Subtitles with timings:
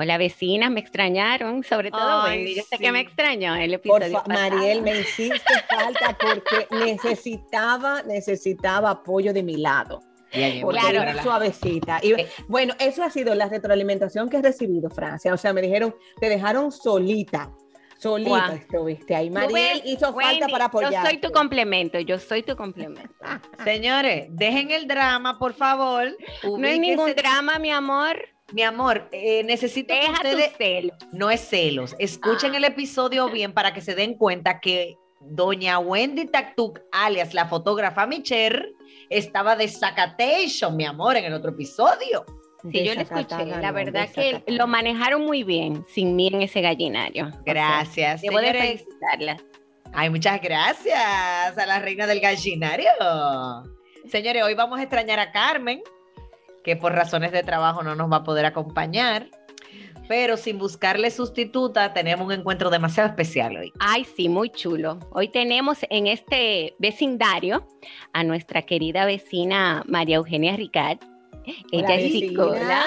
[0.00, 2.54] Hola vecinas, me extrañaron, sobre todo Ay, Wendy.
[2.54, 2.84] Yo sé sí.
[2.84, 4.22] que me extrañó el Por episodio.
[4.28, 10.00] Mariel, me hiciste falta porque necesitaba, necesitaba apoyo de mi lado.
[10.30, 11.02] Porque Claro.
[11.02, 11.98] era suavecita.
[12.02, 12.14] Y
[12.46, 15.32] bueno, eso ha sido la retroalimentación que he recibido, Francia.
[15.34, 17.50] O sea, me dijeron, te dejaron solita.
[17.96, 18.52] Solita Guau.
[18.54, 19.28] estuviste ahí.
[19.30, 20.92] Mariel hizo falta Wendy, para apoyar.
[20.92, 23.12] Yo soy tu complemento, yo soy tu complemento.
[23.64, 26.16] Señores, dejen el drama, por favor.
[26.44, 28.16] No es ningún drama, mi amor.
[28.52, 30.52] Mi amor, eh, necesito que Deja tus ustedes...
[30.56, 30.96] celos.
[31.12, 31.94] No es celos.
[31.98, 32.56] Escuchen Ah.
[32.58, 38.06] el episodio bien para que se den cuenta que doña Wendy Taktuk, alias la fotógrafa
[38.06, 38.72] Micher,
[39.10, 42.24] estaba de sacatation, mi amor, en el otro episodio.
[42.72, 43.44] Sí, yo lo escuché.
[43.46, 47.26] La verdad que lo manejaron muy bien sin mí en ese gallinario.
[47.28, 48.22] O sea, Gracias.
[48.22, 49.44] Debo de Señores, felicitarlas.
[49.92, 52.90] Ay, muchas gracias a la reina del gallinario.
[54.10, 55.80] Señores, hoy vamos a extrañar a Carmen,
[56.68, 59.30] que por razones de trabajo no nos va a poder acompañar.
[60.06, 63.72] Pero sin buscarle sustituta, tenemos un encuentro demasiado especial hoy.
[63.78, 64.98] Ay, sí, muy chulo.
[65.12, 67.66] Hoy tenemos en este vecindario
[68.12, 70.98] a nuestra querida vecina María Eugenia Ricard.
[71.72, 72.84] Ella es psicóloga.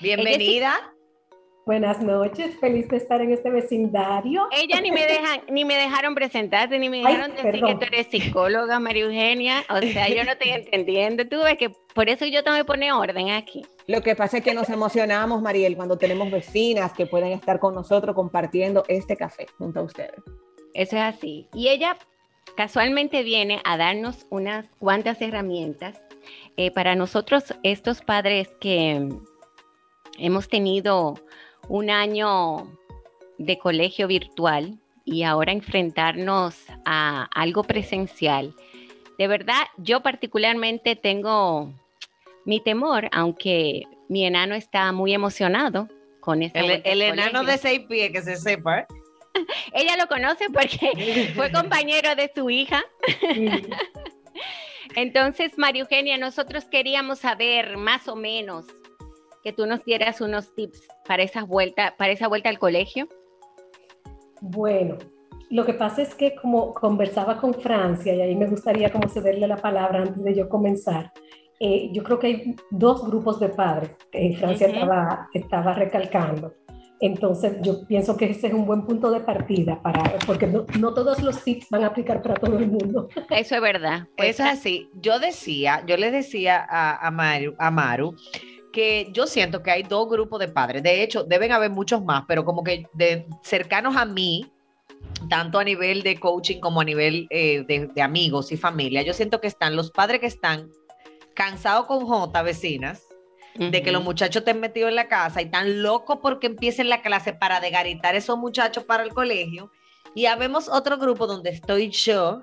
[0.00, 0.92] Bienvenida.
[1.70, 4.48] Buenas noches, feliz de estar en este vecindario.
[4.50, 7.78] Ella ni me dejan, ni me dejaron presentarte, ni me Ay, dejaron decir perdón.
[7.78, 9.62] que tú eres psicóloga, María Eugenia.
[9.70, 11.28] O sea, yo no estoy entendiendo.
[11.28, 13.64] Tú ves que por eso yo que poner orden aquí.
[13.86, 17.72] Lo que pasa es que nos emocionamos, Mariel, cuando tenemos vecinas que pueden estar con
[17.72, 20.20] nosotros compartiendo este café junto a ustedes.
[20.74, 21.46] Eso es así.
[21.54, 21.96] Y ella
[22.56, 26.02] casualmente viene a darnos unas cuantas herramientas
[26.56, 29.08] eh, para nosotros, estos padres que
[30.18, 31.14] hemos tenido
[31.70, 32.76] un año
[33.38, 38.54] de colegio virtual y ahora enfrentarnos a algo presencial.
[39.18, 41.72] De verdad, yo particularmente tengo
[42.44, 45.88] mi temor, aunque mi enano está muy emocionado
[46.18, 48.80] con esta El, el enano de seis pies, que se sepa.
[48.80, 48.86] ¿eh?
[49.72, 52.82] Ella lo conoce porque fue compañero de su hija.
[54.96, 58.66] Entonces, María Eugenia, nosotros queríamos saber más o menos
[59.42, 63.08] que tú nos dieras unos tips para esa vuelta, para esa vuelta al colegio.
[64.40, 64.98] Bueno,
[65.50, 69.46] lo que pasa es que como conversaba con Francia, y ahí me gustaría como cederle
[69.46, 71.12] la palabra antes de yo comenzar,
[71.58, 76.54] eh, yo creo que hay dos grupos de padres que Francia estaba, estaba recalcando.
[77.02, 80.92] Entonces, yo pienso que ese es un buen punto de partida para, porque no, no
[80.92, 83.08] todos los tips van a aplicar para todo el mundo.
[83.30, 84.06] Eso es verdad.
[84.16, 84.90] Pues, Eso es así.
[85.00, 88.14] Yo decía, yo le decía a, a, Maru, a Maru
[88.72, 90.82] que yo siento que hay dos grupos de padres.
[90.82, 94.50] De hecho, deben haber muchos más, pero como que de, cercanos a mí,
[95.28, 99.12] tanto a nivel de coaching como a nivel eh, de, de amigos y familia, yo
[99.12, 100.70] siento que están los padres que están
[101.34, 103.06] cansados con J, vecinas,
[103.54, 107.02] de que los muchachos estén metidos en la casa y están locos porque empiecen la
[107.02, 109.70] clase para degaritar esos muchachos para el colegio.
[110.14, 112.42] Y habemos otro grupo donde estoy yo,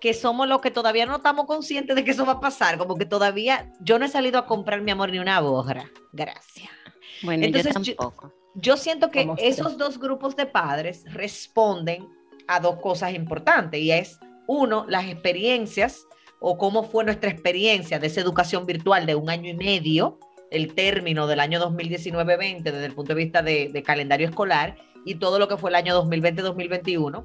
[0.00, 2.96] que somos los que todavía no estamos conscientes de que eso va a pasar, como
[2.96, 5.90] que todavía yo no he salido a comprar mi amor ni una borra.
[6.12, 6.70] Gracias.
[7.22, 8.32] Bueno, Entonces, yo yo- tampoco.
[8.54, 12.08] Yo siento que esos dos grupos de padres responden
[12.48, 14.18] a dos cosas importantes y es
[14.48, 16.04] uno, las experiencias
[16.40, 20.18] o cómo fue nuestra experiencia de esa educación virtual de un año y medio,
[20.50, 25.14] el término del año 2019-20 desde el punto de vista de, de calendario escolar y
[25.14, 27.24] todo lo que fue el año 2020-2021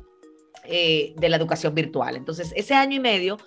[0.68, 2.16] eh, de la educación virtual.
[2.16, 3.38] Entonces, ese año y medio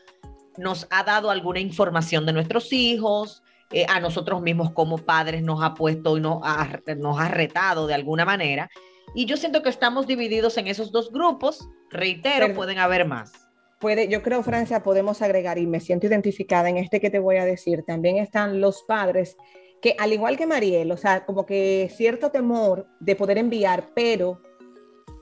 [0.57, 5.63] nos ha dado alguna información de nuestros hijos, eh, a nosotros mismos como padres nos
[5.63, 8.71] ha puesto y nos ha, nos ha retado de alguna manera.
[9.15, 11.69] Y yo siento que estamos divididos en esos dos grupos.
[11.91, 13.33] Reitero, pueden haber más.
[13.79, 17.37] Puede, yo creo, Francia, podemos agregar, y me siento identificada en este que te voy
[17.37, 19.37] a decir, también están los padres
[19.81, 24.41] que, al igual que Mariel, o sea, como que cierto temor de poder enviar, pero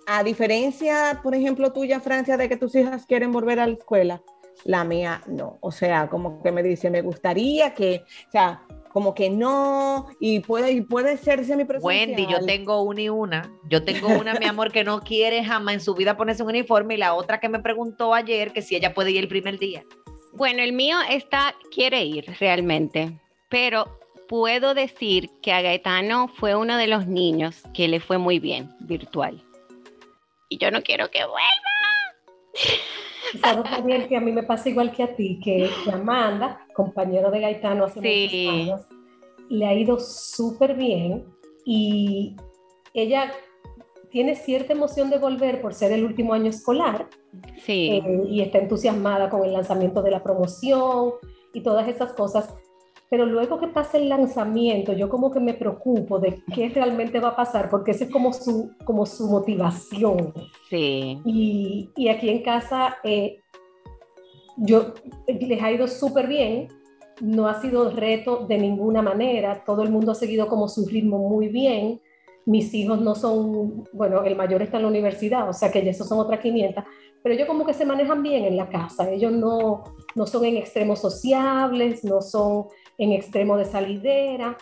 [0.07, 4.23] a diferencia, por ejemplo, tuya, Francia, de que tus hijas quieren volver a la escuela,
[4.65, 5.59] la mía no.
[5.61, 8.63] O sea, como que me dice, me gustaría que, o sea,
[8.93, 12.09] como que no, y puede, y puede ser semipresencial.
[12.09, 13.53] Wendy, yo tengo una y una.
[13.69, 16.95] Yo tengo una, mi amor, que no quiere jamás en su vida ponerse un uniforme
[16.95, 19.85] y la otra que me preguntó ayer que si ella puede ir el primer día.
[20.33, 23.19] Bueno, el mío está, quiere ir realmente,
[23.49, 23.99] pero
[24.29, 28.71] puedo decir que a Gaetano fue uno de los niños que le fue muy bien
[28.81, 29.43] virtual.
[30.49, 31.41] Y yo no quiero que vuelva.
[33.43, 37.31] Sabes, Gabriel, que a mí me pasa igual que a ti, que, que Amanda, compañero
[37.31, 38.49] de Gaetano hace Sí.
[38.51, 38.87] muchos años,
[39.49, 41.27] le ha ido súper bien
[41.65, 42.37] y
[42.95, 43.33] ella
[44.11, 47.09] tiene cierta emoción de volver por ser el último año escolar
[47.59, 48.01] Sí.
[48.05, 51.13] eh, y está entusiasmada con el lanzamiento de la promoción
[51.53, 52.55] y todas esas cosas.
[53.09, 57.29] Pero luego que pasa el lanzamiento, yo como que me preocupo de qué realmente va
[57.29, 60.35] a pasar, porque esa es como su, como su motivación.
[60.69, 61.21] Sí.
[61.25, 63.41] Y, y aquí en casa, eh,
[64.57, 64.95] yo
[65.27, 66.69] les ha ido súper bien,
[67.21, 71.19] no ha sido reto de ninguna manera, todo el mundo ha seguido como su ritmo
[71.19, 72.01] muy bien.
[72.45, 75.91] Mis hijos no son, bueno, el mayor está en la universidad, o sea que ya
[75.91, 76.85] esos son otras 500,
[77.23, 79.83] pero ellos como que se manejan bien en la casa, ellos no,
[80.15, 82.67] no son en extremos sociables, no son
[82.99, 84.57] en extremo de salidera.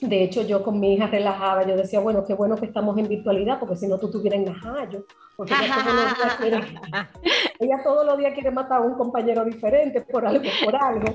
[0.00, 3.08] De hecho, yo con mi hija relajaba, yo decía, bueno, qué bueno que estamos en
[3.08, 5.04] virtualidad, porque si no tú estuvieras en Najayo,
[5.36, 6.60] porque ella todos los días quiere,
[7.60, 11.12] ella todos los días quiere matar a un compañero diferente por algo, por algo.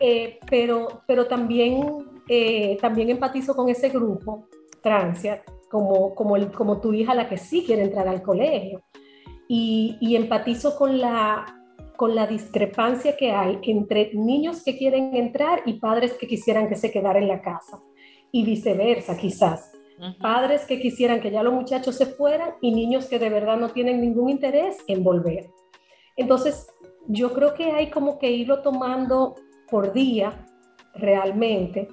[0.00, 4.48] Eh, pero, pero también, eh, también empatizo con ese grupo,
[4.82, 8.82] Francia, como, como, el, como tu hija, la que sí quiere entrar al colegio.
[9.48, 11.44] Y, y empatizo con la,
[11.96, 16.76] con la discrepancia que hay entre niños que quieren entrar y padres que quisieran que
[16.76, 17.82] se quedara en la casa.
[18.32, 19.70] Y viceversa, quizás.
[20.20, 23.68] Padres que quisieran que ya los muchachos se fueran y niños que de verdad no
[23.70, 25.50] tienen ningún interés en volver.
[26.16, 26.66] Entonces,
[27.06, 29.36] yo creo que hay como que irlo tomando
[29.70, 30.46] por día
[30.94, 31.88] realmente.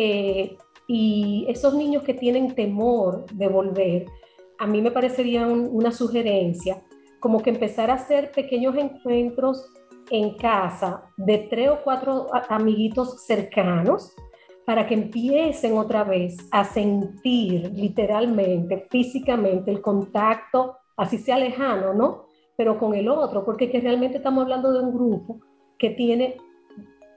[0.00, 0.56] eh,
[0.86, 4.06] y esos niños que tienen temor de volver,
[4.58, 6.82] a mí me parecería un- una sugerencia,
[7.20, 9.72] como que empezar a hacer pequeños encuentros
[10.10, 14.14] en casa de tres o cuatro amiguitos cercanos
[14.64, 22.26] para que empiecen otra vez a sentir literalmente, físicamente, el contacto, así sea lejano, ¿no?
[22.56, 25.40] Pero con el otro, porque que realmente estamos hablando de un grupo
[25.78, 26.36] que tiene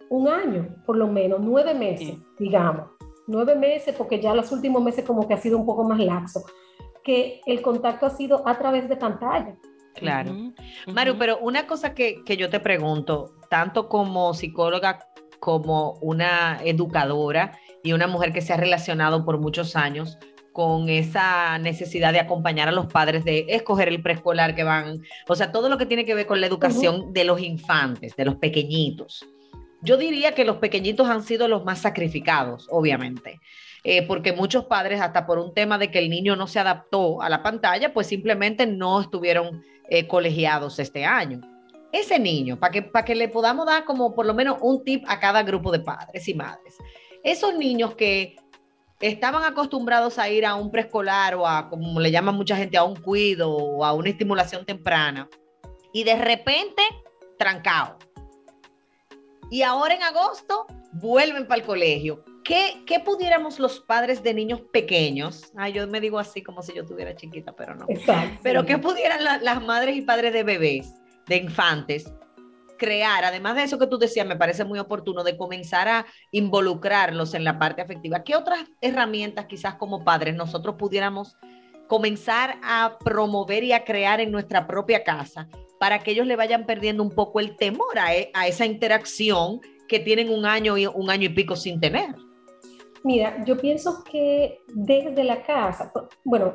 [0.10, 2.24] un año, por lo menos, nueve meses, Sí.
[2.40, 2.92] digamos.
[3.28, 6.44] Nueve meses, porque ya los últimos meses como que ha sido un poco más laxo,
[7.04, 9.56] que el contacto ha sido a través de pantalla.
[9.96, 10.54] Claro.
[10.88, 11.20] Maru, ujú.
[11.20, 15.00] pero una cosa que, que yo te pregunto, tanto como psicóloga
[15.40, 20.18] como una educadora y una mujer que se ha relacionado por muchos años
[20.54, 25.36] con esa necesidad de acompañar a los padres, de escoger el preescolar que van, o
[25.36, 28.36] sea, todo lo que tiene que ver con la educación de los infantes, de los
[28.36, 29.26] pequeñitos.
[29.82, 33.40] Yo diría que los pequeñitos han sido los más sacrificados, obviamente,
[33.84, 37.22] eh, porque muchos padres, hasta por un tema de que el niño no se adaptó
[37.22, 41.42] a la pantalla, pues simplemente no estuvieron eh, colegiados este año.
[41.92, 45.04] Ese niño, para que, para que le podamos dar como por lo menos un tip
[45.08, 46.78] a cada grupo de padres y madres.
[47.24, 48.38] Esos niños que
[49.02, 52.84] estaban acostumbrados a ir a un preescolar o a, como le llaman mucha gente, a
[52.84, 55.28] un cuido o a una estimulación temprana,
[55.92, 56.82] y de repente,
[57.38, 57.98] trancado.
[59.50, 62.24] Y ahora en agosto vuelven para el colegio.
[62.44, 65.52] ¿Qué, ¿Qué pudiéramos los padres de niños pequeños?
[65.56, 67.86] Ay, yo me digo así como si yo tuviera chiquita, pero no.
[67.88, 68.40] Exacto.
[68.42, 70.92] Pero ¿qué pudieran la- las madres y padres de bebés,
[71.28, 72.12] de infantes,
[72.80, 73.24] crear?
[73.26, 77.44] Además de eso que tú decías, me parece muy oportuno, de comenzar a involucrarlos en
[77.44, 78.24] la parte afectiva.
[78.24, 81.38] ¿Qué otras herramientas quizás como padres nosotros pudiéramos
[81.88, 85.48] comenzar a promover y a crear en nuestra propia casa
[85.80, 89.60] para que ellos le vayan perdiendo un poco el temor a, e- a esa interacción
[89.88, 92.16] que tienen un año y un año y pico sin tener?
[93.04, 95.92] Mira, yo pienso que desde la casa,
[96.24, 96.54] bueno,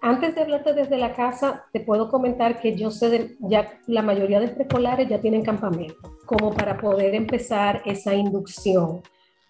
[0.00, 4.02] antes de hablarte desde la casa, te puedo comentar que yo sé de, ya la
[4.02, 9.00] mayoría de preescolares ya tienen campamento, como para poder empezar esa inducción.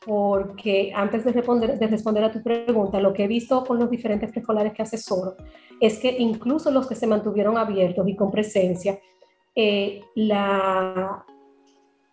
[0.06, 3.90] Porque antes de responder, de responder a tu pregunta, lo que he visto con los
[3.90, 5.36] diferentes preescolares que asesoro
[5.80, 8.98] es que incluso los que se mantuvieron abiertos y con presencia,
[9.56, 11.24] eh, la,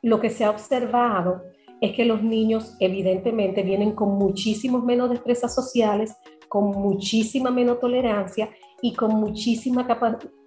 [0.02, 1.44] lo que se ha observado
[1.82, 6.16] es que los niños evidentemente vienen con muchísimos menos destrezas sociales,
[6.48, 8.50] con muchísima menos tolerancia
[8.82, 9.88] y con muchísima,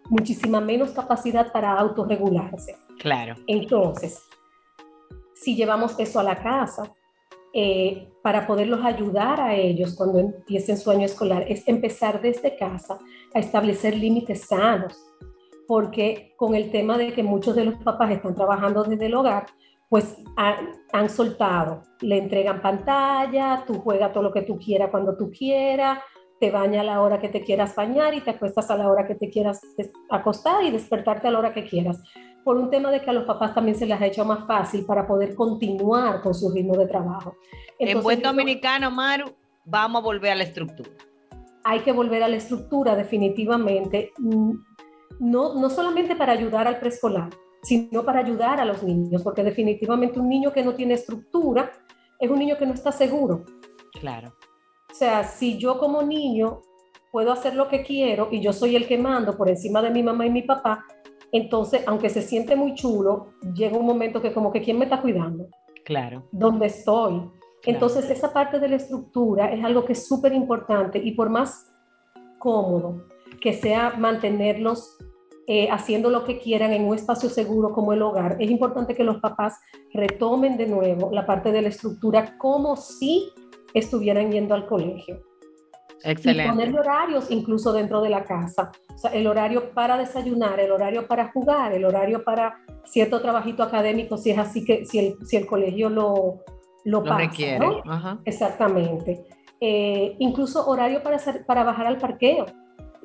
[0.09, 2.77] muchísima menos capacidad para autorregularse.
[3.01, 3.35] Claro.
[3.49, 4.23] Entonces,
[5.35, 6.95] si llevamos eso a la casa,
[7.53, 12.99] eh, para poderlos ayudar a ellos cuando empiecen su año escolar, es empezar desde casa
[13.35, 14.97] a establecer límites sanos,
[15.67, 19.47] porque con el tema de que muchos de los papás están trabajando desde el hogar,
[19.95, 25.31] pues han, soltado, le entregan pantalla, tú juegas todo lo que tú quieras cuando tú
[25.31, 26.01] quieras,
[26.41, 29.07] te baña a la hora que te quieras bañar y te acuestas a la hora
[29.07, 29.61] que te quieras
[30.11, 32.03] acostar y despertarte a la hora que quieras
[32.43, 34.85] por un tema de que a los papás también se les ha hecho más fácil
[34.85, 37.37] para poder continuar con su ritmo de trabajo.
[37.79, 39.33] en buen dominicano, Maru,
[39.65, 40.91] vamos a volver a la estructura.
[41.63, 44.55] Hay que volver a la estructura definitivamente, mm,
[45.21, 47.31] no, no solamente para ayudar al preescolar,
[47.65, 51.73] sino para ayudar a los niños, porque definitivamente un niño que no tiene estructura
[52.21, 53.45] es un niño que no está seguro.
[53.99, 54.35] Claro.
[54.91, 56.61] O sea, si yo como niño
[57.11, 60.03] puedo hacer lo que quiero y yo soy el que mando por encima de mi
[60.03, 60.85] mamá y mi papá,
[61.33, 65.01] entonces, aunque se siente muy chulo, llega un momento que como que ¿quién me está
[65.01, 65.49] cuidando?
[65.85, 66.29] Claro.
[66.31, 67.29] ¿Dónde estoy?
[67.65, 71.73] Entonces, esa parte de la estructura es algo que es súper importante y por más
[72.39, 73.07] cómodo
[73.41, 74.97] que sea mantenerlos
[75.47, 79.05] eh, haciendo lo que quieran en un espacio seguro como el hogar, es importante que
[79.05, 79.59] los papás
[79.93, 83.31] retomen de nuevo la parte de la estructura como si
[83.75, 85.23] estuvieran yendo al colegio.
[86.03, 86.45] Excelente.
[86.45, 88.71] Y ponerle horarios incluso dentro de la casa.
[88.95, 93.63] O sea, el horario para desayunar, el horario para jugar, el horario para cierto trabajito
[93.63, 96.43] académico, si es así que, si el, si el colegio lo,
[96.85, 97.67] lo, lo requiere.
[98.25, 99.25] Exactamente.
[99.61, 102.47] Eh, incluso horario para, hacer, para bajar al parqueo.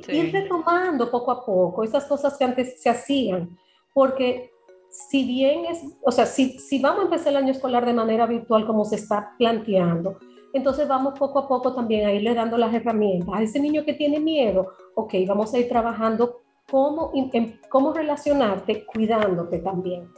[0.08, 3.58] Ir retomando poco a poco esas cosas que antes se hacían.
[3.94, 4.52] Porque
[4.90, 8.26] si bien es, o sea, si, si vamos a empezar el año escolar de manera
[8.26, 10.18] virtual como se está planteando,
[10.54, 13.30] entonces vamos poco a poco también a irle dando las herramientas.
[13.34, 18.86] A ese niño que tiene miedo, ok, vamos a ir trabajando cómo, en, cómo relacionarte
[18.86, 20.10] cuidándote también.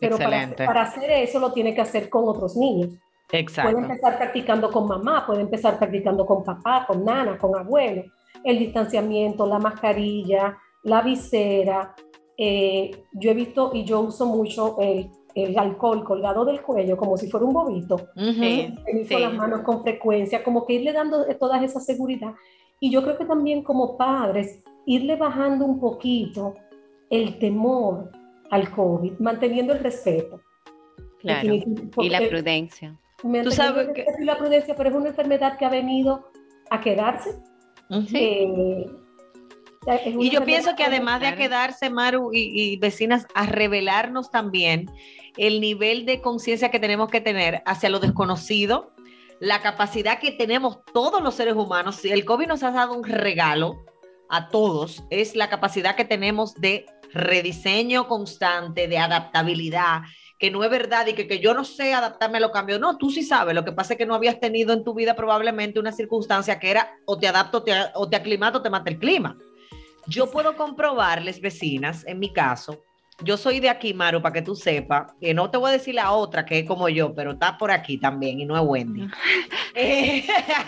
[0.00, 2.90] Pero para, para, hacer eso lo tiene que hacer con otros niños.
[3.30, 3.70] Exacto.
[3.70, 8.04] Puede empezar practicando con mamá, puede empezar practicando con papá, con nana, con abuelo.
[8.44, 11.94] El distanciamiento, la mascarilla, la visera.
[12.36, 17.16] Eh, yo he visto y yo uso mucho el el alcohol colgado del cuello como
[17.16, 21.80] si fuera un bobito, uh las manos con frecuencia, como que irle dando toda esa
[21.80, 22.34] seguridad.
[22.80, 26.54] Y yo creo que también como padres, irle bajando un poquito
[27.10, 28.10] el temor
[28.50, 30.40] al COVID, manteniendo el respeto.
[31.20, 32.98] Claro, y la prudencia.
[33.44, 34.04] Tú sabes que...
[34.20, 36.28] La prudencia, pero es una enfermedad que ha venido
[36.70, 37.40] a quedarse.
[37.90, 38.86] Eh,
[40.18, 44.90] y yo pienso que además de a quedarse, Maru y, y, vecinas, a revelarnos también
[45.36, 48.92] el nivel de conciencia que tenemos que tener hacia lo desconocido,
[49.40, 52.04] la capacidad que tenemos todos los seres humanos.
[52.04, 53.84] El COVID nos ha dado un regalo
[54.28, 60.02] a todos, es la capacidad que tenemos de rediseño constante, de adaptabilidad,
[60.42, 62.80] que no es verdad y que, que yo no sé adaptarme a los cambios.
[62.80, 65.14] No, tú sí sabes, lo que pasa es que no habías tenido en tu vida
[65.14, 68.68] probablemente una circunstancia que era o te adapto o te, o te aclimato o te
[68.68, 69.38] mata el clima.
[70.08, 72.82] Yo puedo comprobarles, vecinas, en mi caso,
[73.22, 75.94] yo soy de aquí, Maru, para que tú sepas, que no te voy a decir
[75.94, 79.06] la otra que es como yo, pero está por aquí también y no es Wendy.
[79.74, 80.26] Eh,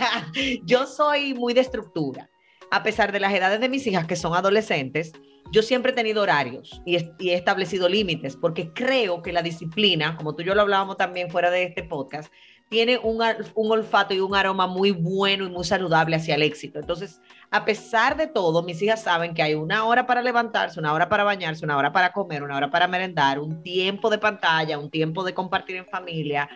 [0.65, 2.31] yo soy muy de estructura.
[2.75, 5.13] A pesar de las edades de mis hijas, que son adolescentes,
[5.53, 10.35] yo siempre he tenido horarios y, he establecido límites, porque creo que la disciplina, como
[10.35, 12.33] tú y yo lo hablábamos también fuera de este podcast,
[12.69, 13.23] tiene un,
[13.55, 16.81] un olfato y un aroma muy bueno y muy saludable hacia el éxito.
[16.81, 17.21] Entonces,
[17.53, 21.09] a pesar de todo, mis hijas saben que hay una hora para levantarse, una hora
[21.09, 24.91] para bañarse, una hora para comer, una hora para merendar, un tiempo de pantalla, un
[24.91, 26.49] tiempo de compartir en familia,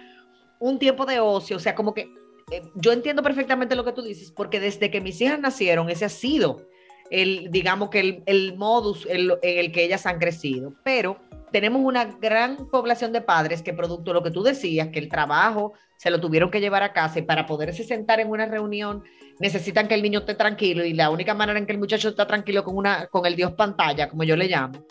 [0.58, 2.12] un tiempo de ocio, o sea, como que
[2.50, 6.05] eh, yo entiendo perfectamente lo que tú dices, porque desde que mis hijas nacieron, ese
[6.05, 6.69] ha sido
[7.11, 11.19] el, digamos que el, modus en el que ellas han crecido, pero
[11.50, 15.09] tenemos una gran población de padres que producto de lo que tú decías, que el
[15.09, 19.02] trabajo se lo tuvieron que llevar a casa y para poderse sentar en una reunión
[19.40, 22.26] necesitan que el niño esté tranquilo y la única manera en que el muchacho está
[22.26, 24.85] tranquilo con, una, con el Dios pantalla, como yo le llamo.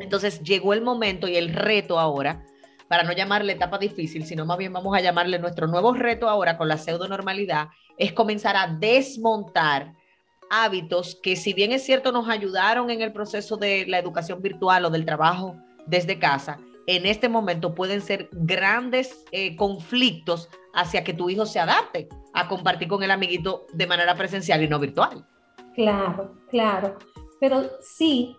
[0.00, 2.44] Entonces llegó el momento y el reto ahora,
[2.88, 6.56] para no llamarle etapa difícil, sino más bien vamos a llamarle nuestro nuevo reto ahora
[6.56, 9.94] con la pseudo normalidad, es comenzar a desmontar
[10.50, 14.84] hábitos que si bien es cierto nos ayudaron en el proceso de la educación virtual
[14.84, 21.14] o del trabajo desde casa, en este momento pueden ser grandes eh, conflictos hacia que
[21.14, 25.26] tu hijo se adapte a compartir con el amiguito de manera presencial y no virtual.
[25.74, 26.96] Claro, claro.
[27.40, 28.36] Pero sí,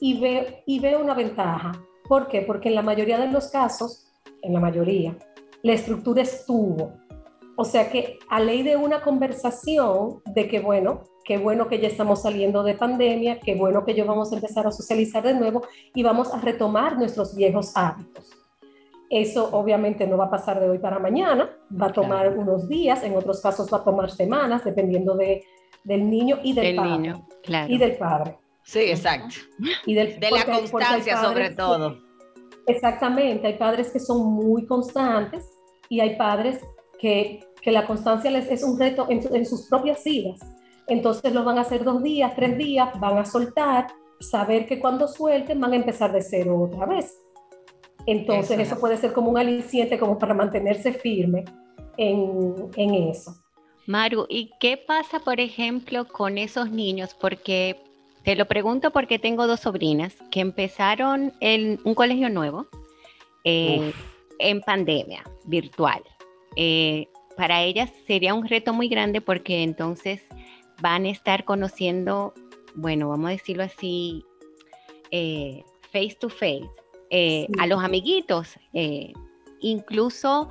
[0.00, 1.72] y veo, y veo una ventaja.
[2.08, 2.42] ¿Por qué?
[2.42, 4.06] Porque en la mayoría de los casos,
[4.42, 5.16] en la mayoría,
[5.62, 6.92] la estructura estuvo.
[7.56, 11.88] O sea que a ley de una conversación de que, bueno, qué bueno que ya
[11.88, 15.62] estamos saliendo de pandemia, qué bueno que ya vamos a empezar a socializar de nuevo
[15.94, 18.30] y vamos a retomar nuestros viejos hábitos.
[19.08, 23.02] Eso obviamente no va a pasar de hoy para mañana, va a tomar unos días,
[23.04, 25.44] en otros casos va a tomar semanas, dependiendo de,
[25.84, 26.90] del niño y del, padre.
[26.90, 27.72] Niño, claro.
[27.72, 28.38] Y del padre.
[28.66, 29.36] Sí, exacto.
[29.86, 32.02] Y del, de la constancia sobre todo.
[32.66, 35.48] Exactamente, hay padres que son muy constantes
[35.88, 36.60] y hay padres
[36.98, 40.40] que, que la constancia les es un reto en, en sus propias vidas.
[40.88, 43.86] Entonces lo van a hacer dos días, tres días, van a soltar,
[44.18, 47.16] saber que cuando suelten van a empezar de cero otra vez.
[48.04, 51.44] Entonces eso, eso puede ser como un aliciente como para mantenerse firme
[51.96, 53.32] en, en eso.
[53.86, 57.14] Maru, ¿y qué pasa, por ejemplo, con esos niños?
[57.14, 57.85] Porque
[58.26, 62.66] te lo pregunto porque tengo dos sobrinas que empezaron en un colegio nuevo
[63.44, 63.92] eh,
[64.40, 66.02] en pandemia virtual.
[66.56, 67.06] Eh,
[67.36, 70.22] para ellas sería un reto muy grande porque entonces
[70.82, 72.34] van a estar conociendo,
[72.74, 74.24] bueno, vamos a decirlo así,
[75.12, 76.68] eh, face to face,
[77.12, 77.46] sí.
[77.60, 78.58] a los amiguitos.
[79.60, 80.48] incluso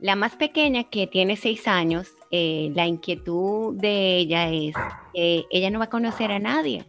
[0.00, 4.74] la más pequeña que tiene seis años, la inquietud de ella es
[5.14, 6.84] que ella no va a conocer a nadie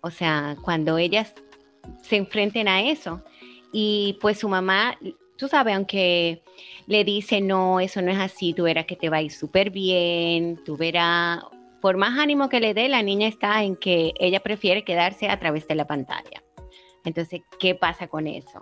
[0.00, 1.34] o sea, cuando ellas
[2.02, 3.22] se enfrenten a eso.
[3.72, 4.98] Y pues su mamá,
[5.36, 6.42] tú sabes, aunque
[6.86, 9.70] le dice, no, eso no es así, tú verás que te va a ir súper
[9.70, 11.42] bien, tú verás,
[11.80, 15.38] por más ánimo que le dé, la niña está en que ella prefiere quedarse a
[15.38, 16.42] través de la pantalla.
[17.04, 18.60] Entonces, ¿qué pasa con eso?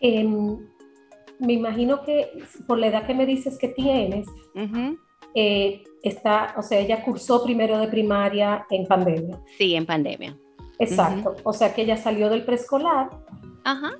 [0.00, 2.30] Eh, me imagino que
[2.66, 4.98] por la edad que me dices que tienes, uh -huh.
[5.34, 9.38] eh, está, o sea, ella cursó primero de primaria en pandemia.
[9.58, 10.36] Sí, en pandemia.
[10.78, 11.30] Exacto.
[11.30, 11.40] Uh -huh.
[11.44, 13.10] O sea que ella salió del preescolar
[13.64, 13.92] Ajá.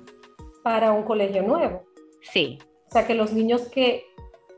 [0.63, 1.83] para un colegio nuevo.
[2.21, 2.59] Sí.
[2.87, 4.03] O sea que los niños que,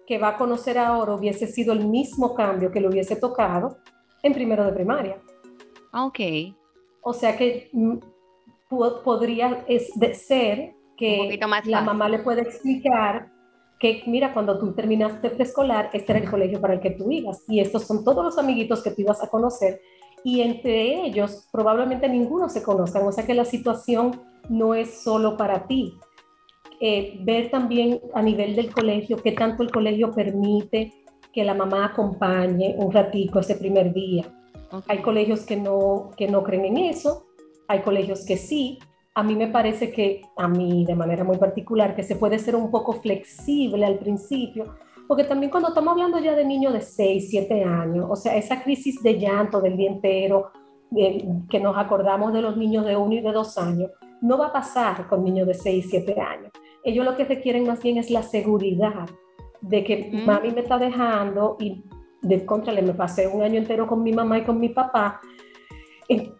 [0.07, 3.77] que va a conocer ahora hubiese sido el mismo cambio que le hubiese tocado
[4.23, 5.21] en primero de primaria.
[5.93, 6.19] Ok.
[7.01, 7.69] O sea que
[9.03, 13.32] podría es de ser que la mamá le puede explicar
[13.83, 17.43] que mira, cuando tú terminaste preescolar, este era el colegio para el que tú ibas
[17.49, 19.81] y estos son todos los amiguitos que tú ibas a conocer
[20.23, 25.35] y entre ellos probablemente ninguno se conozcan, o sea que la situación no es solo
[25.35, 25.97] para ti.
[26.79, 30.93] Eh, ver también a nivel del colegio qué tanto el colegio permite
[31.33, 34.23] que la mamá acompañe un ratico ese primer día.
[34.87, 37.25] Hay colegios que no, que no creen en eso,
[37.67, 38.79] hay colegios que sí,
[39.15, 42.55] a mí me parece que, a mí de manera muy particular, que se puede ser
[42.55, 44.75] un poco flexible al principio,
[45.07, 48.63] porque también cuando estamos hablando ya de niños de 6, 7 años, o sea, esa
[48.63, 50.51] crisis de llanto del día entero,
[50.95, 54.47] eh, que nos acordamos de los niños de 1 y de 2 años, no va
[54.47, 56.51] a pasar con niños de 6, 7 años.
[56.83, 59.07] Ellos lo que requieren más bien es la seguridad
[59.61, 60.25] de que mm.
[60.25, 61.83] mami me está dejando y
[62.21, 65.21] de contra le me pasé un año entero con mi mamá y con mi papá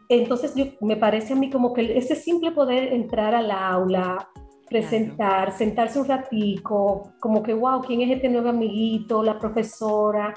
[0.10, 4.30] entonces, yo, me parece a mí como que ese simple poder entrar al aula,
[4.70, 5.58] presentar, claro.
[5.58, 9.24] sentarse un ratico, como que, wow, ¿quién es este nuevo amiguito?
[9.24, 10.34] La profesora.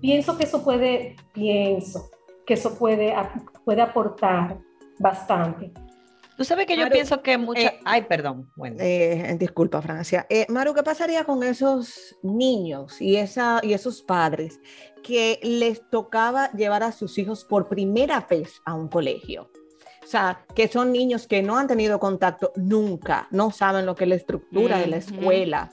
[0.00, 2.10] Pienso que eso puede, pienso
[2.46, 3.14] que eso puede,
[3.64, 4.58] puede aportar
[4.98, 5.72] bastante.
[6.40, 7.60] Tú sabes que yo Maru, pienso que mucha...
[7.60, 8.50] Eh, Ay, perdón.
[8.56, 8.78] Bueno.
[8.80, 10.26] Eh, disculpa, Francia.
[10.30, 14.58] Eh, Maru, ¿qué pasaría con esos niños y, esa, y esos padres
[15.02, 19.50] que les tocaba llevar a sus hijos por primera vez a un colegio?
[20.02, 24.04] O sea, que son niños que no han tenido contacto nunca, no saben lo que
[24.04, 24.84] es la estructura mm -hmm.
[24.84, 25.72] de la escuela.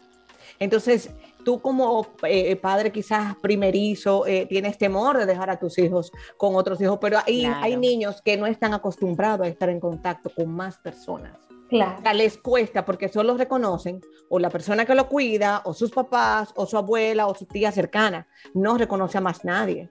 [0.60, 1.12] Entonces,
[1.48, 6.58] tú como eh, padre quizás primerizo eh, tienes temor de dejar a tus hijos con
[6.58, 7.64] otros hijos, pero hay, claro.
[7.64, 11.38] hay niños que no están acostumbrados a estar en contacto con más personas.
[11.70, 12.00] Claro.
[12.00, 15.90] O sea, les cuesta porque solo reconocen o la persona que lo cuida, o sus
[15.90, 18.28] papás, o su abuela, o su tía cercana.
[18.54, 19.90] No reconoce a más nadie.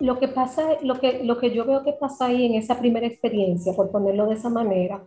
[0.00, 3.06] Lo que pasa, lo que, lo que yo veo que pasa ahí en esa primera
[3.06, 5.00] experiencia, por ponerlo de esa manera,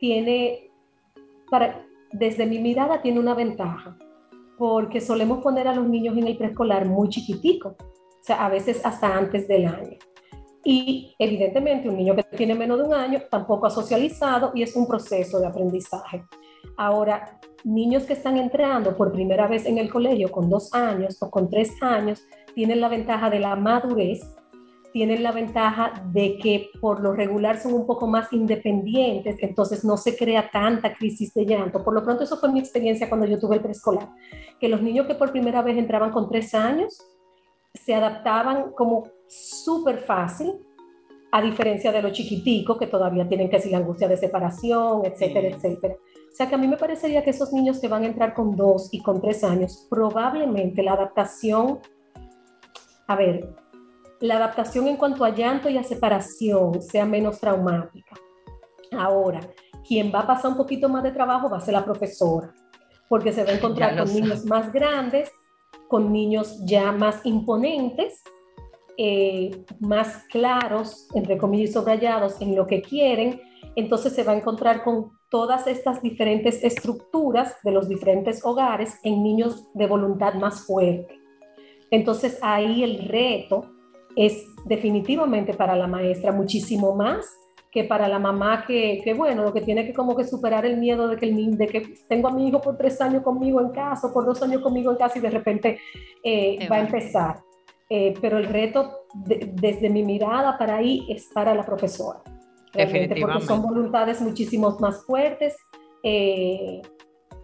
[0.00, 0.72] tiene,
[1.48, 3.96] para, desde mi mirada, tiene una ventaja
[4.60, 8.84] porque solemos poner a los niños en el preescolar muy chiquiticos, o sea, a veces
[8.84, 9.96] hasta antes del año.
[10.62, 14.76] Y evidentemente un niño que tiene menos de un año tampoco ha socializado y es
[14.76, 16.22] un proceso de aprendizaje.
[16.76, 21.30] Ahora, niños que están entrando por primera vez en el colegio con dos años o
[21.30, 24.20] con tres años tienen la ventaja de la madurez
[24.92, 29.96] tienen la ventaja de que por lo regular son un poco más independientes, entonces no
[29.96, 31.82] se crea tanta crisis de llanto.
[31.84, 34.08] Por lo pronto, eso fue mi experiencia cuando yo tuve el preescolar,
[34.58, 36.98] que los niños que por primera vez entraban con tres años
[37.72, 40.54] se adaptaban como súper fácil,
[41.32, 45.48] a diferencia de los chiquiticos que todavía tienen que decir la angustia de separación, etcétera,
[45.50, 45.54] sí.
[45.56, 45.94] etcétera.
[45.94, 48.56] O sea que a mí me parecería que esos niños que van a entrar con
[48.56, 51.78] dos y con tres años, probablemente la adaptación,
[53.06, 53.54] a ver,
[54.20, 58.14] la adaptación en cuanto a llanto y a separación sea menos traumática.
[58.92, 59.40] Ahora,
[59.86, 62.52] quien va a pasar un poquito más de trabajo va a ser la profesora,
[63.08, 65.30] porque se va a encontrar con niños más grandes,
[65.88, 68.22] con niños ya más imponentes,
[68.98, 73.40] eh, más claros, entre comillas, subrayados en lo que quieren,
[73.74, 79.22] entonces se va a encontrar con todas estas diferentes estructuras de los diferentes hogares en
[79.22, 81.18] niños de voluntad más fuerte.
[81.90, 83.79] Entonces ahí el reto
[84.20, 87.26] es definitivamente para la maestra muchísimo más
[87.70, 90.76] que para la mamá que, que, bueno, lo que tiene que como que superar el
[90.76, 93.70] miedo de que, el, de que tengo a mi hijo por tres años conmigo en
[93.70, 95.78] casa, por dos años conmigo en casa y de repente
[96.22, 97.40] eh, va a empezar.
[97.88, 102.20] Eh, pero el reto desde mi mirada para ahí es para la profesora.
[102.72, 105.56] Porque son voluntades muchísimo más fuertes.
[106.02, 106.82] Eh,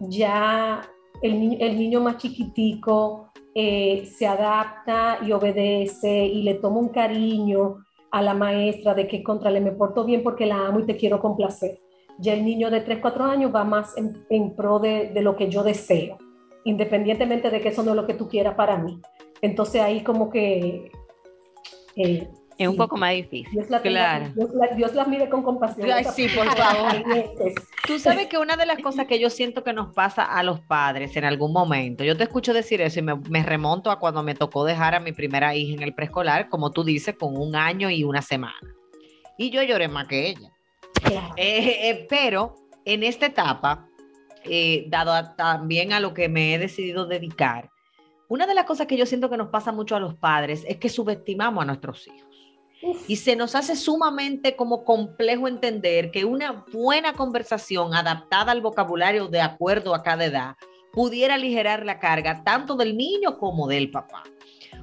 [0.01, 0.81] ya
[1.21, 3.26] el, el, niño más chiquitico
[3.57, 7.77] se adapta y obedece y le toma un cariño
[8.11, 10.95] a la maestra de que contra le me porto bien porque la amo y te
[10.95, 11.79] quiero complacer.
[12.19, 15.63] Ya el niño de 3, 4 años va más en, pro de, lo que yo
[15.63, 16.17] deseo,
[16.65, 19.01] independientemente de que eso no es lo que tú quieras para mí.
[19.41, 20.91] Entonces ahí como que
[21.95, 23.51] eh, es un poco más difícil.
[23.51, 24.33] Dios la, claro.
[24.75, 25.89] Dios, la, mire con compasión.
[25.91, 27.03] Ay, sí, por favor.
[27.85, 30.59] Tú sabes que una de las cosas que yo siento que nos pasa a los
[30.61, 34.33] padres en algún momento, yo te escucho decir eso y me, remonto a cuando me
[34.33, 37.89] tocó dejar a mi primera hija en el preescolar, como tú dices, con un año
[37.89, 38.75] y una semana.
[39.37, 40.51] Y yo lloré más que ella.
[41.35, 43.87] Eh, eh, pero en esta etapa,
[44.45, 47.69] eh, dado también a lo que me he decidido dedicar,
[48.29, 50.77] una de las cosas que yo siento que nos pasa mucho a los padres es
[50.77, 52.26] que subestimamos a nuestros hijos.
[53.07, 59.27] Y se nos hace sumamente como complejo entender que una buena conversación adaptada al vocabulario
[59.27, 60.55] de acuerdo a cada edad
[60.91, 64.23] pudiera aligerar la carga tanto del niño como del papá.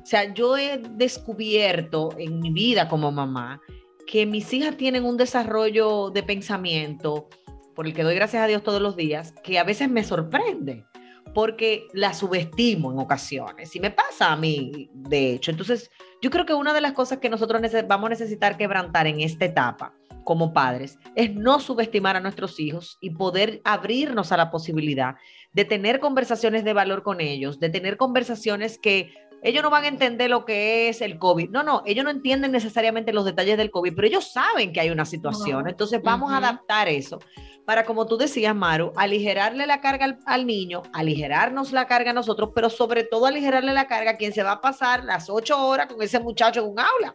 [0.02, 3.60] O sea, yo he descubierto en mi vida como mamá
[4.06, 7.28] que mis hijas tienen un desarrollo de pensamiento
[7.74, 10.84] por el que doy gracias a Dios todos los días, que a veces me sorprende
[11.34, 15.50] porque la subestimo en ocasiones y me pasa a mí, de hecho.
[15.50, 15.90] Entonces,
[16.22, 19.44] yo creo que una de las cosas que nosotros vamos a necesitar quebrantar en esta
[19.44, 19.94] etapa
[20.24, 25.16] como padres es no subestimar a nuestros hijos y poder abrirnos a la posibilidad
[25.52, 29.88] de tener conversaciones de valor con ellos, de tener conversaciones que ellos no van a
[29.88, 31.50] entender lo que es el COVID.
[31.50, 34.88] No, no, ellos no entienden necesariamente los detalles del COVID, pero ellos saben que hay
[34.88, 35.68] una situación.
[35.68, 37.18] Entonces vamos a adaptar eso
[37.64, 42.50] para, como tú decías, Maru, aligerarle la carga al, niño, aligerarnos la carga a nosotros,
[42.54, 45.86] pero sobre todo aligerarle la carga a quien se va a pasar las ocho horas
[45.86, 47.14] con ese muchacho en un aula.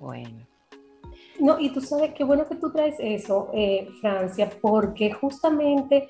[0.00, 0.46] Bueno.
[1.38, 6.06] No, y tú sabes qué bueno que tú traes eso, eh, Francia, porque justamente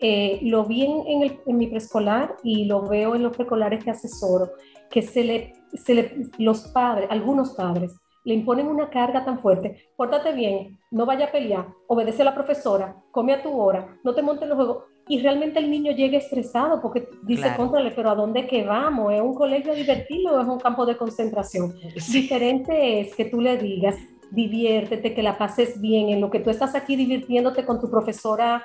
[0.00, 4.52] eh, lo vi en, en, mi preescolar y lo veo en los preescolares que asesoro,
[4.90, 9.88] que se le, se le, los padres, algunos padres, le imponen una carga tan fuerte,
[9.96, 14.14] pórtate bien, no vaya a pelear, obedece a la profesora, come a tu hora, no
[14.14, 14.84] te montes los juegos.
[15.08, 17.72] Y realmente el niño llega estresado porque dice, claro.
[17.96, 19.12] pero ¿a dónde que vamos?
[19.12, 21.74] ¿Es un colegio divertido o es un campo de concentración?
[22.12, 23.96] Diferente es que tú le digas,
[24.30, 28.62] diviértete, que la pases bien, en lo que tú estás aquí divirtiéndote con tu profesora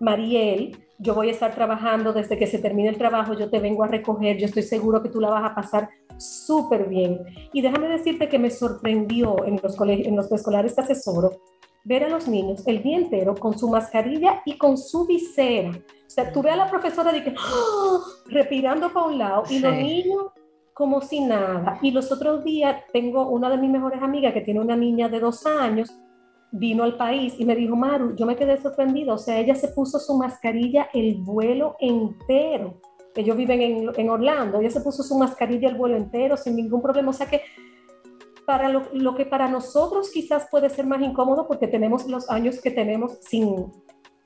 [0.00, 3.84] Mariel, yo voy a estar trabajando desde que se termine el trabajo, yo te vengo
[3.84, 7.20] a recoger, yo estoy seguro que tú la vas a pasar súper bien.
[7.52, 11.30] Y déjame decirte que me sorprendió en los, colegios, en los escolares que asesoro
[11.84, 15.70] ver a los niños el día entero con su mascarilla y con su visera.
[15.70, 18.00] O sea, tú ves a la profesora de que, ¡oh!
[18.28, 20.24] respirando para un lado y los niños
[20.72, 21.78] como si nada.
[21.82, 25.20] Y los otros días tengo una de mis mejores amigas que tiene una niña de
[25.20, 25.94] dos años
[26.56, 29.68] vino al país y me dijo, Maru, yo me quedé sorprendida, o sea, ella se
[29.68, 32.80] puso su mascarilla el vuelo entero.
[33.16, 36.80] Ellos viven en, en Orlando, ella se puso su mascarilla el vuelo entero sin ningún
[36.80, 37.42] problema, o sea que
[38.46, 42.60] para lo, lo, que para nosotros quizás puede ser más incómodo porque tenemos los años
[42.60, 43.72] que tenemos sin,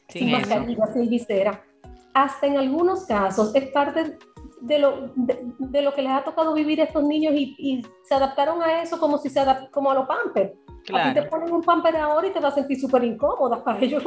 [0.08, 1.64] sin, mascarilla, sin visera,
[2.12, 4.18] hasta en algunos casos es parte
[4.60, 8.14] de lo, de, lo que les ha tocado vivir a estos niños y, y, se
[8.14, 10.52] adaptaron a eso como si se como a los pampers.
[10.94, 13.62] A ti te ponen un pamper ahora y te vas a sentir súper incómoda.
[13.64, 14.02] Para ellos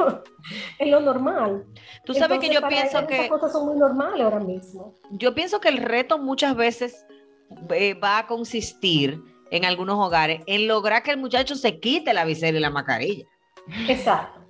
[0.78, 1.64] es lo normal.
[2.04, 3.14] Tú sabes que yo pienso que.
[3.14, 4.94] Esas cosas son muy normales ahora mismo.
[5.10, 7.06] Yo pienso que el reto muchas veces
[7.70, 12.24] eh, va a consistir en algunos hogares en lograr que el muchacho se quite la
[12.24, 13.26] visera y la mascarilla.
[13.88, 14.40] Exacto.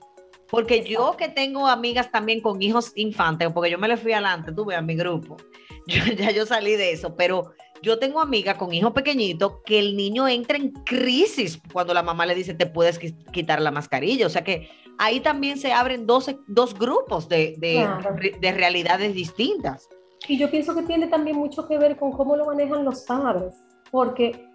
[0.49, 4.53] Porque yo que tengo amigas también con hijos infantes, porque yo me le fui adelante,
[4.53, 5.39] tuve a mi grupo,
[5.87, 9.97] yo, ya yo salí de eso, pero yo tengo amigas con hijos pequeñitos que el
[9.97, 12.99] niño entra en crisis cuando la mamá le dice te puedes
[13.33, 14.27] quitar la mascarilla.
[14.27, 14.69] O sea que
[14.99, 18.17] ahí también se abren dos, dos grupos de, de, Claro.
[18.41, 19.89] de realidades distintas.
[20.29, 23.55] Y yo pienso que tiene también mucho que ver con cómo lo manejan los padres,
[23.91, 24.47] porque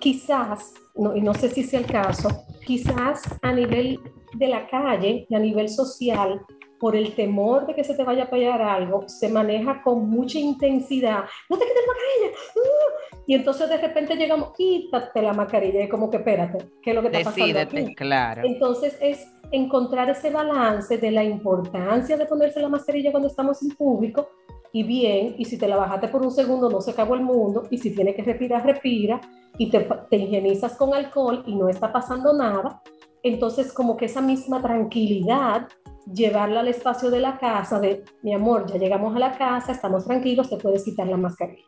[0.00, 2.28] quizás, no, y no sé si sea el caso,
[2.66, 4.00] quizás a nivel
[4.34, 6.40] de la calle y a nivel social,
[6.82, 10.40] por el temor de que se te vaya a pegar algo, se maneja con mucha
[10.40, 11.24] intensidad.
[11.48, 12.38] No te quites la mascarilla.
[12.56, 13.20] ¡ah!
[13.24, 17.02] Y entonces de repente llegamos, quítate la mascarilla y como que espérate, ¿qué es lo
[17.02, 17.94] que está pasando Decídete, aquí?
[17.94, 18.42] claro.
[18.44, 23.76] Entonces es encontrar ese balance de la importancia de ponerse la mascarilla cuando estamos en
[23.76, 24.30] público
[24.72, 27.68] y bien, y si te la bajaste por un segundo no se acabó el mundo,
[27.70, 29.20] y si tienes que respirar, respira,
[29.58, 32.82] y te, te higienizas con alcohol y no está pasando nada,
[33.22, 35.68] entonces como que esa misma tranquilidad,
[36.12, 40.04] llevarla al espacio de la casa, de mi amor, ya llegamos a la casa, estamos
[40.04, 41.66] tranquilos, te puedes quitar la mascarilla.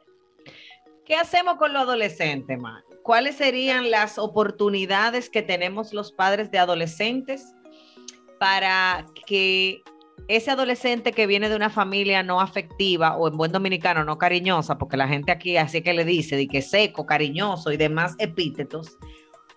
[1.05, 2.83] ¿Qué hacemos con los adolescentes, man?
[3.03, 7.55] ¿Cuáles serían las oportunidades que tenemos los padres de adolescentes
[8.40, 9.83] para que
[10.29, 14.79] ese adolescente que viene de una familia no afectiva o en buen dominicano no cariñosa,
[14.79, 18.97] porque la gente aquí así que le dice de que seco, cariñoso y demás epítetos,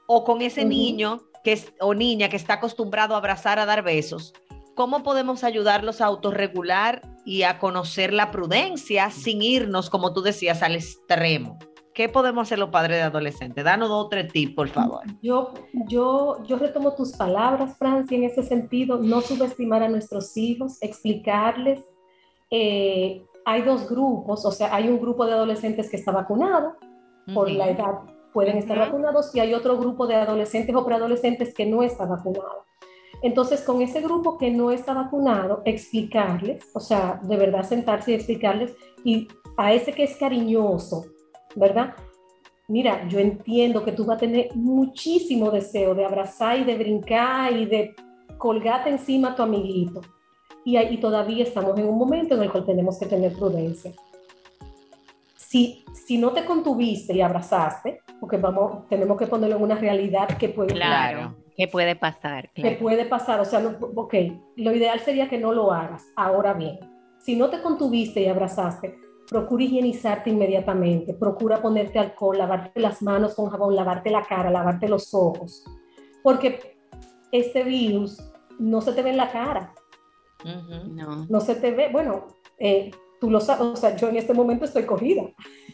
[0.07, 0.69] o con ese Ujú.
[0.69, 4.33] niño que es, o niña que está acostumbrado a abrazar, a dar besos,
[4.75, 10.61] ¿cómo podemos ayudarlos a autorregular y a conocer la prudencia sin irnos, como tú decías,
[10.61, 11.57] al extremo?
[11.93, 13.63] ¿Qué podemos hacer los padres de adolescentes?
[13.63, 15.03] Danos dos o tres tips, por favor.
[15.21, 15.53] Yo,
[15.87, 21.79] yo, yo retomo tus palabras, Francia, en ese sentido, no subestimar a nuestros hijos, explicarles.
[22.51, 26.75] eh, hay dos grupos, o sea, hay un grupo de adolescentes que está vacunado
[27.33, 27.99] por la edad,
[28.33, 28.85] pueden estar Ujú.
[28.87, 32.65] vacunados, y hay otro grupo de adolescentes o preadolescentes que no está vacunado.
[33.21, 38.15] Entonces, con ese grupo que no está vacunado, explicarles, o sea, de verdad sentarse y
[38.15, 41.05] explicarles, y a ese que es cariñoso,
[41.55, 41.95] ¿verdad?
[42.67, 47.53] Mira, yo entiendo que tú vas a tener muchísimo deseo de abrazar y de brincar
[47.53, 47.95] y de
[48.37, 50.01] colgarte encima a tu amiguito.
[50.65, 53.93] Y, ahí todavía estamos en un momento en el cual tenemos que tener prudencia.
[55.49, 60.27] Si, si no te contuviste y abrazaste, porque vamos, tenemos que ponerlo en una realidad
[60.37, 61.35] que puede, Claro.
[61.55, 62.49] ¿Qué puede pasar?
[62.53, 62.77] que Claro.
[62.79, 63.39] puede pasar.
[63.39, 64.13] O sea, no- ok,
[64.57, 66.03] lo ideal sería que no lo hagas.
[66.17, 66.77] Ahora bien,
[67.19, 68.95] si no te contuviste y abrazaste,
[69.29, 74.87] procura higienizarte inmediatamente, procura ponerte alcohol, lavarte las manos con jabón, lavarte la cara, lavarte
[74.89, 75.63] los ojos,
[76.23, 76.77] porque
[77.31, 78.21] este virus
[78.59, 79.73] no se te ve en la cara.
[80.93, 81.25] No.
[81.29, 82.27] no se te ve, bueno,
[82.59, 85.23] eh, tú lo sabes, o sea, yo en este momento estoy cogida.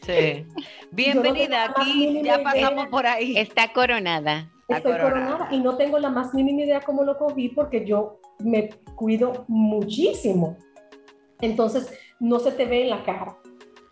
[0.02, 0.46] Sí.
[0.92, 2.44] Bienvenida, aquí ya idea.
[2.44, 3.38] pasamos por ahí.
[3.38, 4.52] Está coronada.
[4.62, 5.32] Está Estoy coronada.
[5.38, 9.46] coronada y no tengo la más mínima idea cómo lo cogí porque yo me cuido
[9.48, 10.58] muchísimo.
[11.42, 13.38] Entonces, no se te ve en la cara.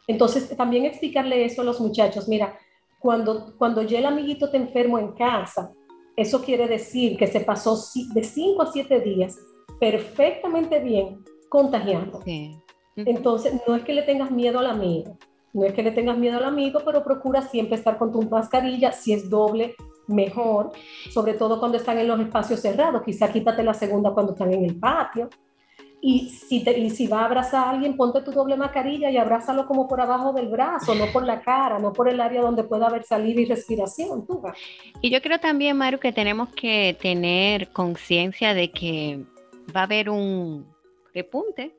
[0.08, 2.28] Entonces, también explicarle eso a los muchachos.
[2.28, 2.58] Mira,
[3.00, 5.74] cuando, cuando ya el amiguito te enfermo en casa,
[6.16, 7.78] eso quiere decir que se pasó
[8.14, 9.38] de 5 a 7 días
[9.80, 12.22] perfectamente bien contagiando.
[12.24, 12.56] Sí.
[12.96, 15.18] Entonces, no es que le tengas miedo al amigo,
[15.54, 18.92] no es que le tengas miedo al amigo, pero procura siempre estar con tu mascarilla,
[18.92, 19.76] si es doble,
[20.08, 20.72] mejor,
[21.10, 24.66] sobre todo cuando están en los espacios cerrados, quizá quítate la segunda cuando están en
[24.66, 25.30] el patio.
[26.04, 29.18] Y si, te, y si va a abrazar a alguien, ponte tu doble mascarilla y
[29.18, 32.64] abrázalo como por abajo del brazo, no por la cara, no por el área donde
[32.64, 34.26] pueda haber saliva y respiración.
[34.26, 34.42] tú.
[35.00, 39.24] Y yo creo también, Maru, que tenemos que tener conciencia de que
[39.76, 40.66] va a haber un
[41.14, 41.76] repunte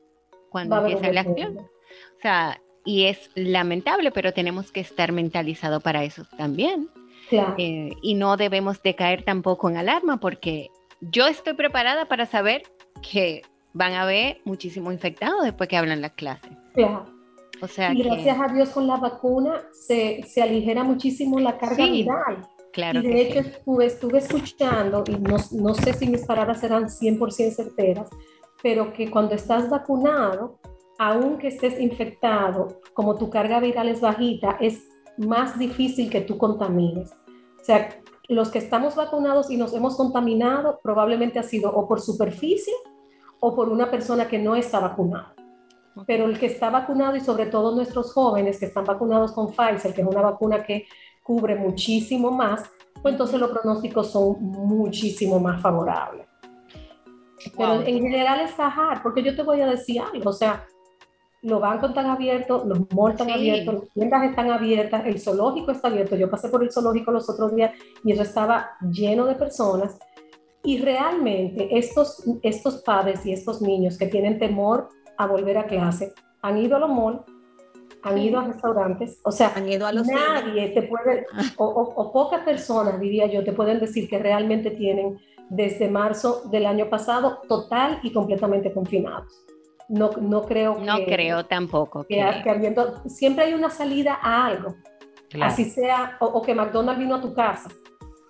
[0.53, 1.57] cuando Va a haber un empiece la acción.
[1.57, 6.89] O sea, y es lamentable, pero tenemos que estar mentalizados para eso también.
[7.29, 7.55] Claro.
[7.57, 10.69] Eh, y no debemos de caer tampoco en alarma porque
[11.01, 12.63] yo estoy preparada para saber
[13.11, 13.41] que
[13.73, 16.51] van a haber muchísimos infectados después que hablan las clases.
[16.73, 17.05] claro.
[17.61, 21.57] O sea Y que, gracias a Dios con la vacuna se, se aligera muchísimo la
[21.57, 22.45] carga Sí, viral.
[22.73, 23.49] claro y de que hecho sí.
[23.49, 28.09] estuve, estuve escuchando, y no, no sé si mis palabras serán 100% certeras,
[28.63, 30.57] pero que cuando estás vacunado,
[30.97, 37.11] aunque estés infectado, como tu carga viral es bajita, es más difícil que tú contamines.
[37.61, 37.89] O sea,
[38.29, 42.73] los que estamos vacunados y nos hemos contaminado probablemente ha sido o por superficie
[43.41, 45.35] o por una persona que no está vacunada.
[46.07, 49.93] Pero el que está vacunado y sobre todo nuestros jóvenes que están vacunados con Pfizer,
[49.93, 50.87] que es una vacuna que
[51.21, 52.63] cubre muchísimo más,
[53.01, 56.32] pues entonces los pronósticos son muchísimo más favorables.
[57.57, 57.81] Pero Wow.
[57.85, 60.65] en general es bajar, porque yo te voy a decir algo, o sea,
[61.41, 63.33] los bancos están abiertos, los malls están Sí.
[63.33, 66.15] abiertos, las tiendas están abiertas, el zoológico está abierto.
[66.15, 67.71] Yo pasé por el zoológico los otros días
[68.05, 69.99] y eso estaba lleno de personas.
[70.63, 76.13] Y realmente estos, estos padres y estos niños que tienen temor a volver a clase
[76.41, 77.19] han ido a los malls,
[78.03, 78.23] han Sí.
[78.29, 80.21] ido a restaurantes, o sea, Han ido a los cines.
[80.25, 81.25] nadie te puede,
[81.57, 85.17] o, o- o pocas personas, diría yo, te pueden decir que realmente tienen
[85.49, 89.45] desde marzo del año pasado, total y completamente confinados.
[89.89, 90.83] No, no creo que...
[90.83, 92.03] No creo tampoco.
[92.05, 94.75] Que, que habiendo, siempre hay una salida a algo.
[95.29, 95.51] Claro.
[95.51, 97.69] Así sea, o, o, que McDonald's vino a tu casa.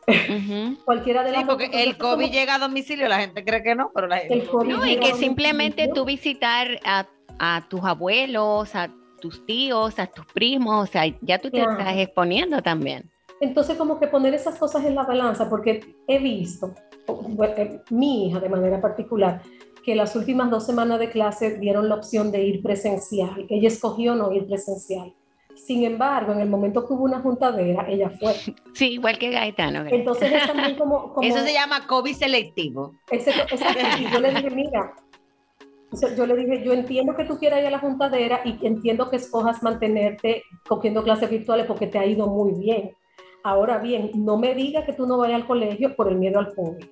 [0.07, 0.77] Ujú.
[0.85, 3.61] Cualquiera de las Sí, porque el entonces, como- COVID llega a domicilio, la gente cree
[3.63, 4.33] que no, pero la gente...
[4.33, 7.05] El COVID No, y que simplemente tú visitar a,
[7.39, 8.89] a tus abuelos, a
[9.21, 11.79] tus tíos, a tus primos, o sea, ya tú te Claro.
[11.79, 13.09] estás exponiendo también.
[13.41, 16.73] Entonces, como que poner esas cosas en la balanza, porque he visto,
[17.07, 19.41] bueno, eh, mi hija de manera particular,
[19.83, 23.45] que las últimas dos semanas de clase dieron la opción de ir presencial.
[23.49, 25.13] Ella escogió no ir presencial.
[25.55, 28.33] Sin embargo, en el momento que hubo una juntadera, ella fue.
[28.73, 29.85] Sí, igual que Gaetano.
[29.89, 31.13] Entonces es también como...
[31.13, 32.95] como Eso se llama COVID selectivo.
[33.11, 33.31] ese-
[33.99, 34.93] y yo le dije, mira,
[36.17, 39.17] yo le dije, yo entiendo que tú quieras ir a la juntadera y entiendo que
[39.17, 42.91] escojas mantenerte cogiendo clases virtuales porque te ha ido muy bien.
[43.43, 46.53] Ahora bien, no me digas que tú no vayas al colegio por el miedo al
[46.55, 46.85] COVID,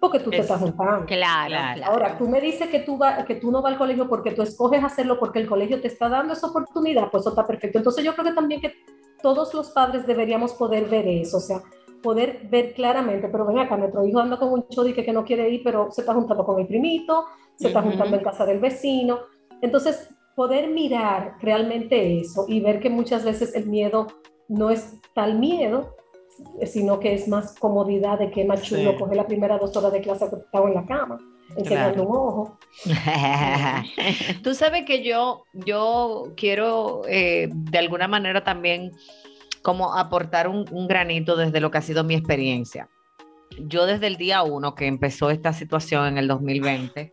[0.00, 1.06] porque tú te Es- estás juntando.
[1.06, 1.74] Claro, Claro.
[1.76, 1.92] claro.
[1.92, 4.42] Ahora, tú me dices que tú, va- que tú no vas al colegio porque tú
[4.42, 7.78] escoges hacerlo porque el colegio te está dando esa oportunidad, pues eso está perfecto.
[7.78, 8.72] Entonces yo creo que también que
[9.22, 11.62] todos los padres deberíamos poder ver eso, o sea,
[12.02, 15.48] poder ver claramente, pero ven acá, nuestro hijo anda con un chodique que no quiere
[15.50, 17.24] ir, pero se está juntando con el primito,
[17.56, 17.90] se está Ujú.
[17.90, 19.20] juntando en casa del vecino.
[19.62, 24.06] Entonces, poder mirar realmente eso y ver que muchas veces el miedo
[24.48, 25.96] no es tal miedo,
[26.66, 28.98] sino que es más comodidad de que más chulo Sí.
[28.98, 31.18] coger la primera dos horas de clase que estaba en la cama,
[31.56, 32.58] enseñando un ojo.
[34.42, 38.92] Tú sabes que yo, yo quiero eh, de alguna manera también
[39.62, 42.88] como aportar un, un granito desde lo que ha sido mi experiencia.
[43.58, 47.12] Yo desde el día uno que empezó esta situación en el 2020,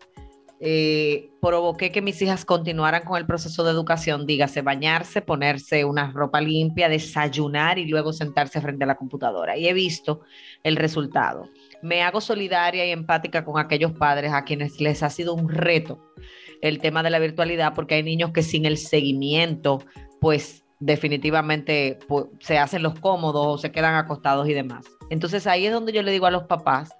[0.65, 6.09] eh, provoqué que mis hijas continuaran con el proceso de educación, dígase bañarse, ponerse una
[6.11, 9.57] ropa limpia, desayunar y luego sentarse frente a la computadora.
[9.57, 10.21] Y he visto
[10.63, 11.49] el resultado.
[11.81, 15.99] Me hago solidaria y empática con aquellos padres a quienes les ha sido un reto
[16.61, 19.83] el tema de la virtualidad, porque hay niños que sin el seguimiento,
[20.21, 21.99] pues definitivamente
[22.39, 24.85] se hacen los cómodos o se quedan acostados y demás.
[25.09, 26.95] Entonces ahí es donde yo le digo a los papás,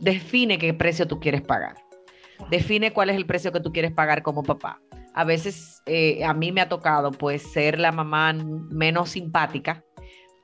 [0.00, 1.85] define qué precio tú quieres pagar.
[2.50, 4.80] Define cuál es el precio que tú quieres pagar como papá.
[5.14, 9.82] A veces eh, a mí me ha tocado pues ser la mamá menos simpática,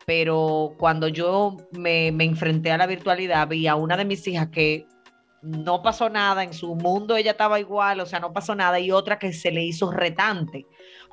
[0.07, 4.48] pero cuando yo me, me enfrenté a la virtualidad vi a una de mis hijas
[4.48, 4.87] que
[5.42, 8.92] no pasó nada, en su mundo ella estaba igual, o sea, no pasó nada, y
[8.92, 10.66] otra que se le hizo retante,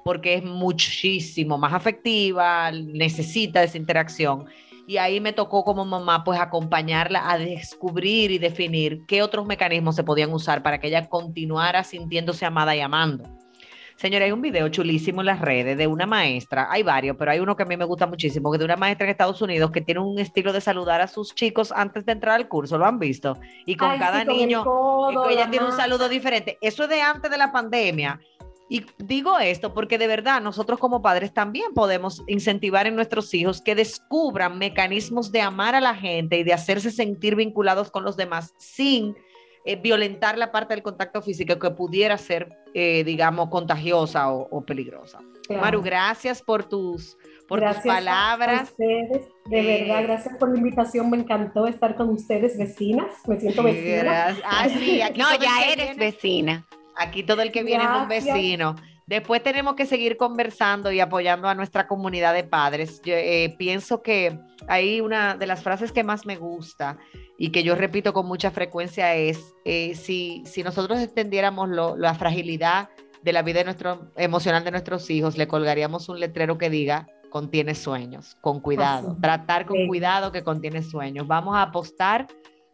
[0.06, 4.46] porque es muchísimo más afectiva, necesita esa interacción.
[4.89, 9.95] Y ahí me tocó como mamá, pues acompañarla a descubrir y definir qué otros mecanismos
[9.95, 13.23] se podían usar para que ella continuara sintiéndose amada y amando.
[13.97, 17.39] Señora, hay un video chulísimo en las redes de una maestra, hay varios, pero hay
[17.39, 19.82] uno que a mí me gusta muchísimo, que de una maestra en Estados Unidos que
[19.82, 22.97] tiene un estilo de saludar a sus chicos antes de entrar al curso, ¿lo han
[22.97, 23.38] visto?
[23.67, 26.58] Y con Ay, cada sí, con el niño, codo, ella la tiene un saludo diferente.
[26.62, 28.19] Eso es de antes de la pandemia.
[28.71, 33.62] Y digo esto porque de verdad nosotros como padres también podemos incentivar en nuestros hijos
[33.62, 38.15] que descubran mecanismos de amar a la gente y de hacerse sentir vinculados con los
[38.15, 39.15] demás sin
[39.65, 44.62] eh, violentar la parte del contacto físico que pudiera ser, eh, digamos, contagiosa o, o
[44.63, 45.19] peligrosa.
[45.47, 45.62] Claro.
[45.63, 48.60] Maru, gracias por tus, por Gracias tus a- palabras.
[48.62, 51.10] A ustedes, de Eh, verdad, gracias por la invitación.
[51.10, 53.12] Me encantó estar con ustedes, vecinas.
[53.27, 54.03] Me siento vecina.
[54.03, 54.45] Gracias.
[54.47, 56.67] Ah, sí, aquí No, ya eres vecina.
[57.00, 58.76] Aquí todo el que viene es un vecino.
[59.08, 63.02] Después tenemos que seguir conversando y apoyando a nuestra comunidad de padres.
[63.04, 66.98] Yo eh, pienso que hay una de las frases que más me gusta
[67.38, 72.14] y que yo repito con mucha frecuencia es, eh, si, si nosotros entendiéramos lo- la
[72.14, 72.90] fragilidad
[73.24, 77.08] de la vida de nuestro, emocional de nuestros hijos, le colgaríamos un letrero que diga,
[77.32, 79.12] contiene sueños, con cuidado.
[79.14, 79.22] Así.
[79.22, 79.88] Tratar con Sí.
[79.88, 81.26] cuidado que contiene sueños.
[81.28, 82.28] Vamos a apostar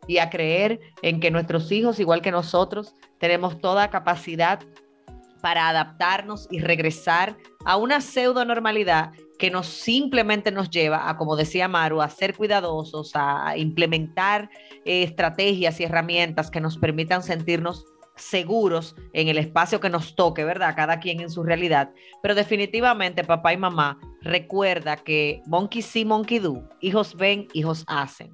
[0.08, 4.60] y a creer en que nuestros hijos, igual que nosotros, tenemos toda capacidad
[5.42, 11.36] para adaptarnos y regresar a una pseudo normalidad que nos simplemente nos lleva a, como
[11.36, 14.50] decía Maru, a ser cuidadosos, a implementar
[14.86, 20.46] eh, estrategias y herramientas que nos permitan sentirnos seguros en el espacio que nos toque,
[20.46, 20.74] ¿verdad?
[20.76, 21.92] Cada quien en su realidad.
[22.22, 26.68] Pero definitivamente, papá y mamá, recuerda que monkey see, monkey do.
[26.82, 28.32] Hijos ven, hijos hacen.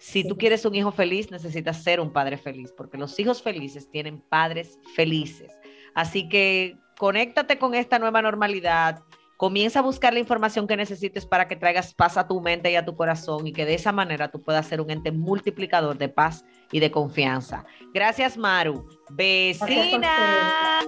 [0.00, 3.90] Si tú quieres un hijo feliz, necesitas ser un padre feliz, porque los hijos felices
[3.90, 5.52] tienen padres felices.
[5.94, 9.02] Así que conéctate con esta nueva normalidad.
[9.36, 12.76] Comienza a buscar la información que necesites para que traigas paz a tu mente y
[12.76, 16.08] a tu corazón y que de esa manera tú puedas ser un ente multiplicador de
[16.08, 17.66] paz y de confianza.
[17.92, 18.88] Gracias, Maru.
[19.10, 20.80] Vecina.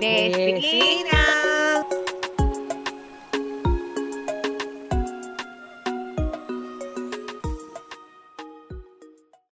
[0.00, 0.58] Vecina.
[0.60, 1.57] Vecina.